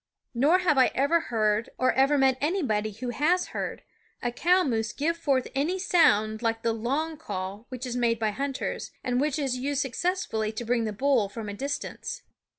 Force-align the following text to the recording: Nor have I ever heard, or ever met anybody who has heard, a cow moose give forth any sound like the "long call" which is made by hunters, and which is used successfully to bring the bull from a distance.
Nor 0.33 0.57
have 0.57 0.79
I 0.79 0.89
ever 0.95 1.19
heard, 1.29 1.69
or 1.77 1.93
ever 1.93 2.17
met 2.17 2.35
anybody 2.41 2.91
who 2.91 3.11
has 3.11 3.49
heard, 3.49 3.83
a 4.23 4.31
cow 4.31 4.63
moose 4.63 4.93
give 4.93 5.15
forth 5.15 5.47
any 5.53 5.77
sound 5.77 6.41
like 6.41 6.63
the 6.63 6.73
"long 6.73 7.17
call" 7.17 7.65
which 7.69 7.85
is 7.85 7.95
made 7.95 8.17
by 8.17 8.31
hunters, 8.31 8.89
and 9.03 9.21
which 9.21 9.37
is 9.37 9.57
used 9.59 9.83
successfully 9.83 10.51
to 10.53 10.65
bring 10.65 10.85
the 10.85 10.91
bull 10.91 11.29
from 11.29 11.47
a 11.49 11.53
distance. 11.53 12.23